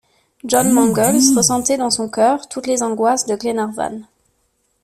John 0.43 0.71
Mangles 0.73 1.31
ressentait 1.37 1.77
dans 1.77 1.91
son 1.91 2.09
cœur 2.09 2.49
toutes 2.49 2.65
les 2.65 2.81
angoisses 2.81 3.27
de 3.27 3.35
Glenarvan. 3.35 4.01